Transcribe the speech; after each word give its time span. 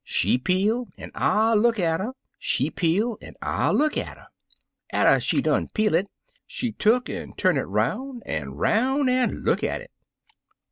She 0.03 0.39
peel, 0.39 0.87
an' 0.97 1.11
I 1.13 1.53
look 1.53 1.79
at 1.79 2.01
'er— 2.01 2.13
she 2.39 2.71
peel, 2.71 3.19
an' 3.21 3.35
I 3.39 3.69
look 3.69 3.97
at 3.97 4.17
'er. 4.17 4.29
Atter 4.91 5.19
she 5.19 5.43
done 5.43 5.67
peel 5.67 5.93
it, 5.93 6.07
she 6.47 6.71
tuck'n 6.71 7.37
tu'n 7.37 7.55
it 7.55 7.67
'roun' 7.67 8.23
an' 8.25 8.55
'roun' 8.55 9.07
an' 9.09 9.43
look 9.43 9.63
at 9.63 9.81
it. 9.81 9.91